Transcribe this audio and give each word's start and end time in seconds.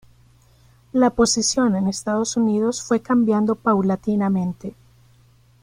La 0.93 1.11
posición 1.11 1.75
en 1.75 1.87
Estados 1.87 2.35
Unidos 2.35 2.81
fue 2.81 3.03
cambiando 3.03 3.53
paulatinamente. 3.53 4.73